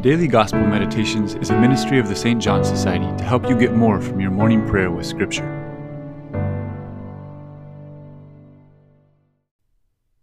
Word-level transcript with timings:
Daily 0.00 0.28
Gospel 0.28 0.60
Meditations 0.60 1.34
is 1.34 1.50
a 1.50 1.60
ministry 1.60 1.98
of 1.98 2.06
the 2.06 2.14
St. 2.14 2.40
John 2.40 2.64
Society 2.64 3.04
to 3.16 3.24
help 3.24 3.48
you 3.48 3.58
get 3.58 3.74
more 3.74 4.00
from 4.00 4.20
your 4.20 4.30
morning 4.30 4.64
prayer 4.68 4.92
with 4.92 5.04
Scripture. 5.04 5.42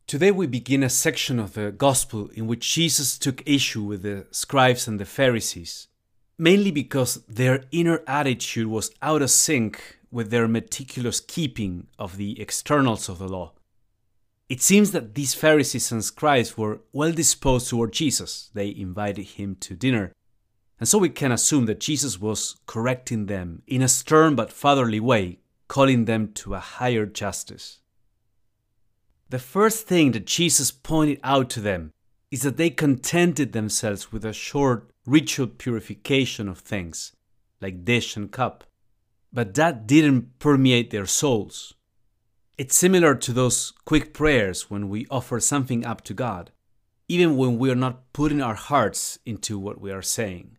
Today 0.07 0.31
we 0.31 0.47
begin 0.47 0.81
a 0.81 0.89
section 0.89 1.39
of 1.39 1.55
the 1.55 1.73
Gospel 1.73 2.29
in 2.35 2.47
which 2.47 2.73
Jesus 2.73 3.17
took 3.17 3.43
issue 3.45 3.83
with 3.83 4.03
the 4.03 4.27
scribes 4.31 4.87
and 4.87 4.97
the 4.97 5.03
Pharisees, 5.03 5.89
mainly 6.37 6.71
because 6.71 7.15
their 7.27 7.65
inner 7.73 8.01
attitude 8.07 8.67
was 8.67 8.91
out 9.01 9.21
of 9.21 9.29
sync 9.29 9.97
with 10.09 10.31
their 10.31 10.47
meticulous 10.47 11.19
keeping 11.19 11.87
of 11.99 12.15
the 12.15 12.39
externals 12.39 13.09
of 13.09 13.17
the 13.17 13.27
law. 13.27 13.51
It 14.47 14.61
seems 14.61 14.91
that 14.91 15.15
these 15.15 15.33
Pharisees 15.33 15.91
and 15.91 16.03
scribes 16.03 16.55
were 16.55 16.81
well 16.93 17.11
disposed 17.11 17.69
toward 17.69 17.93
Jesus. 17.93 18.51
They 18.53 18.69
invited 18.69 19.23
him 19.23 19.55
to 19.61 19.73
dinner. 19.73 20.11
And 20.79 20.87
so 20.87 20.99
we 20.99 21.09
can 21.09 21.31
assume 21.31 21.65
that 21.65 21.79
Jesus 21.79 22.19
was 22.19 22.57
correcting 22.67 23.25
them 23.25 23.63
in 23.65 23.81
a 23.81 23.87
stern 23.87 24.35
but 24.35 24.51
fatherly 24.51 24.99
way, 24.99 25.39
calling 25.67 26.05
them 26.05 26.31
to 26.33 26.53
a 26.53 26.59
higher 26.59 27.05
justice. 27.07 27.79
The 29.29 29.39
first 29.39 29.87
thing 29.87 30.11
that 30.11 30.27
Jesus 30.27 30.69
pointed 30.69 31.19
out 31.23 31.49
to 31.51 31.59
them 31.59 31.91
is 32.29 32.43
that 32.43 32.57
they 32.57 32.69
contented 32.69 33.53
themselves 33.53 34.11
with 34.11 34.25
a 34.25 34.33
short 34.33 34.91
ritual 35.07 35.47
purification 35.47 36.47
of 36.47 36.59
things, 36.59 37.13
like 37.61 37.85
dish 37.85 38.15
and 38.15 38.31
cup. 38.31 38.63
But 39.33 39.55
that 39.55 39.87
didn't 39.87 40.37
permeate 40.37 40.91
their 40.91 41.07
souls. 41.07 41.73
It's 42.57 42.77
similar 42.77 43.15
to 43.15 43.33
those 43.33 43.73
quick 43.83 44.13
prayers 44.13 44.69
when 44.69 44.87
we 44.87 45.07
offer 45.11 45.41
something 45.41 45.85
up 45.85 46.01
to 46.05 46.13
God, 46.13 46.51
even 47.09 47.35
when 47.35 47.57
we 47.57 47.69
are 47.69 47.75
not 47.75 48.13
putting 48.13 48.41
our 48.41 48.55
hearts 48.55 49.19
into 49.25 49.59
what 49.59 49.81
we 49.81 49.91
are 49.91 50.01
saying. 50.01 50.57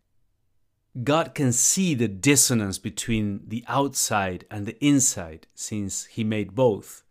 God 1.02 1.34
can 1.34 1.52
see 1.52 1.94
the 1.94 2.08
dissonance 2.08 2.78
between 2.78 3.48
the 3.48 3.64
outside 3.66 4.44
and 4.50 4.66
the 4.66 4.76
inside 4.84 5.46
since 5.54 6.04
He 6.04 6.22
made 6.22 6.54
both. 6.54 7.02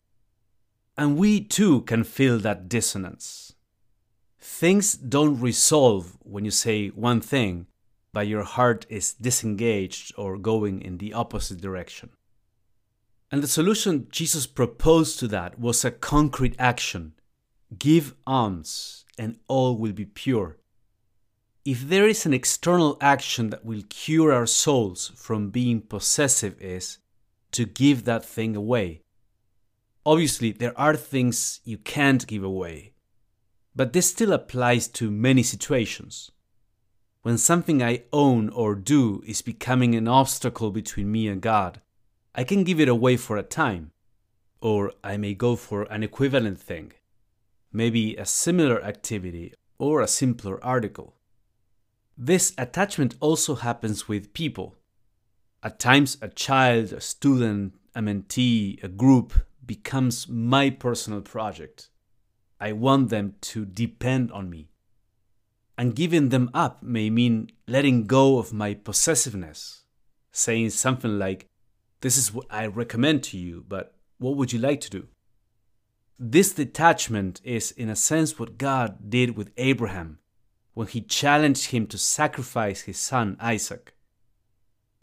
And 0.96 1.18
we 1.18 1.42
too 1.42 1.82
can 1.82 2.04
feel 2.04 2.38
that 2.40 2.70
dissonance. 2.70 3.54
Things 4.40 4.94
don't 4.94 5.42
resolve 5.42 6.16
when 6.22 6.46
you 6.46 6.52
say 6.52 6.90
one 6.90 7.22
thing, 7.22 7.66
but 8.14 8.28
your 8.28 8.44
heart 8.44 8.86
is 8.88 9.14
disengaged 9.14 10.14
or 10.16 10.38
going 10.38 10.80
in 10.80 11.00
the 11.00 11.14
opposite 11.14 11.60
direction. 11.60 12.12
And 13.36 13.44
the 13.44 13.50
solution 13.50 14.08
Jesus 14.12 14.48
proposed 14.48 15.20
to 15.20 15.28
that 15.28 15.60
was 15.60 15.84
a 15.84 15.92
concrete 15.92 16.56
action 16.58 17.16
give 17.78 18.16
alms, 18.26 19.04
and 19.18 19.38
all 19.50 19.78
will 19.78 19.92
be 19.92 20.06
pure. 20.06 20.56
If 21.66 21.90
there 21.90 22.08
is 22.08 22.26
an 22.26 22.34
external 22.34 22.98
action 23.02 23.50
that 23.50 23.66
will 23.66 23.82
cure 23.90 24.32
our 24.32 24.46
souls 24.46 25.12
from 25.18 25.50
being 25.50 25.82
possessive, 25.82 26.56
is 26.62 27.00
to 27.52 27.66
give 27.66 28.06
that 28.06 28.24
thing 28.24 28.56
away. 28.56 29.02
Obviously, 30.06 30.54
there 30.54 30.80
are 30.80 30.96
things 30.96 31.60
you 31.66 31.78
can't 31.78 32.26
give 32.26 32.42
away, 32.42 32.94
but 33.76 33.92
this 33.92 34.10
still 34.10 34.32
applies 34.32 34.88
to 34.88 35.12
many 35.12 35.44
situations. 35.44 36.32
When 37.22 37.38
something 37.38 37.84
I 37.84 38.04
own 38.14 38.48
or 38.48 38.76
do 38.76 39.22
is 39.28 39.42
becoming 39.42 39.94
an 39.94 40.08
obstacle 40.08 40.72
between 40.72 41.12
me 41.12 41.28
and 41.28 41.42
God, 41.42 41.82
I 42.38 42.44
can 42.44 42.66
give 42.66 42.82
it 42.82 42.90
away 42.90 43.16
for 43.16 43.38
a 43.38 43.44
time, 43.44 43.92
or 44.60 44.92
I 45.02 45.16
may 45.16 45.34
go 45.34 45.56
for 45.56 45.84
an 45.84 46.04
equivalent 46.04 46.60
thing, 46.60 46.92
maybe 47.72 48.18
a 48.18 48.26
similar 48.26 48.84
activity 48.84 49.54
or 49.78 50.02
a 50.02 50.08
simpler 50.08 50.62
article. 50.62 51.16
This 52.18 52.54
attachment 52.58 53.16
also 53.22 53.56
happens 53.56 54.10
with 54.10 54.34
people. 54.34 54.76
At 55.64 55.80
times, 55.80 56.18
a 56.22 56.28
child, 56.28 56.92
a 56.92 57.00
student, 57.00 57.74
a 57.96 58.02
mentee, 58.02 58.84
a 58.84 58.90
group 58.90 59.34
becomes 59.66 60.28
my 60.28 60.70
personal 60.70 61.22
project. 61.22 61.90
I 62.60 62.74
want 62.74 63.10
them 63.10 63.36
to 63.42 63.66
depend 63.66 64.32
on 64.34 64.50
me. 64.50 64.70
And 65.78 65.96
giving 65.96 66.30
them 66.30 66.50
up 66.54 66.84
may 66.84 67.10
mean 67.10 67.50
letting 67.66 68.08
go 68.08 68.40
of 68.40 68.52
my 68.52 68.74
possessiveness, 68.74 69.84
saying 70.34 70.72
something 70.72 71.18
like, 71.18 71.48
This 72.06 72.18
is 72.18 72.32
what 72.32 72.46
I 72.52 72.68
recommend 72.68 73.24
to 73.24 73.38
you, 73.40 73.66
but 73.68 73.96
what 74.20 74.38
would 74.38 74.54
you 74.54 74.60
like 74.60 74.80
to 74.82 74.92
do? 74.92 75.08
This 76.20 76.54
detachment 76.54 77.42
is, 77.44 77.72
in 77.72 77.90
a 77.90 77.96
sense, 77.96 78.38
what 78.38 78.60
God 78.60 79.10
did 79.10 79.36
with 79.36 79.52
Abraham 79.58 80.20
when 80.76 80.86
he 80.86 81.02
challenged 81.02 81.72
him 81.72 81.88
to 81.88 81.98
sacrifice 81.98 82.82
his 82.82 83.00
son 83.00 83.38
Isaac. 83.40 83.96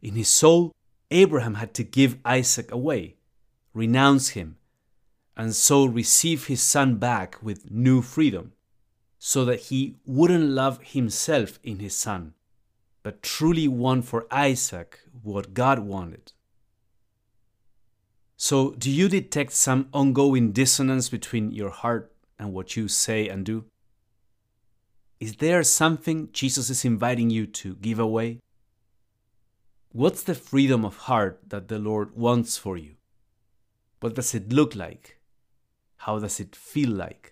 In 0.01 0.15
his 0.15 0.29
soul, 0.29 0.71
Abraham 1.11 1.55
had 1.55 1.75
to 1.75 1.83
give 1.83 2.19
Isaac 2.25 2.71
away, 2.71 3.17
renounce 3.75 4.29
him, 4.39 4.59
and 5.37 5.57
so 5.57 5.85
receive 5.85 6.47
his 6.47 6.63
son 6.63 6.99
back 6.99 7.37
with 7.43 7.69
new 7.69 8.01
freedom, 8.01 8.53
so 9.19 9.45
that 9.45 9.63
he 9.63 9.97
wouldn't 10.07 10.51
love 10.51 10.81
himself 10.85 11.59
in 11.65 11.81
his 11.81 11.97
son, 11.97 12.35
but 13.03 13.25
truly 13.25 13.67
want 13.67 14.05
for 14.05 14.29
Isaac 14.31 15.01
what 15.21 15.53
God 15.53 15.81
wanted. 15.81 16.33
So, 18.43 18.73
do 18.73 18.91
you 18.91 19.09
detect 19.09 19.53
some 19.53 19.87
ongoing 19.93 20.51
dissonance 20.51 21.09
between 21.09 21.53
your 21.53 21.71
heart 21.71 22.13
and 22.41 22.53
what 22.53 22.77
you 22.77 22.89
say 22.89 23.29
and 23.29 23.47
do? 23.47 23.67
Is 25.21 25.37
there 25.37 25.63
something 25.63 26.29
Jesus 26.33 26.69
is 26.69 26.85
inviting 26.85 27.31
you 27.31 27.47
to 27.47 27.77
give 27.77 28.01
away? 28.01 28.41
What's 29.93 30.25
the 30.25 30.35
freedom 30.35 30.85
of 30.85 31.07
heart 31.07 31.39
that 31.51 31.69
the 31.69 31.79
Lord 31.79 32.17
wants 32.17 32.57
for 32.59 32.77
you? 32.77 32.97
What 34.01 34.17
does 34.17 34.35
it 34.35 34.53
look 34.53 34.75
like? 34.75 35.21
How 35.99 36.19
does 36.19 36.41
it 36.41 36.57
feel 36.57 36.91
like? 36.91 37.32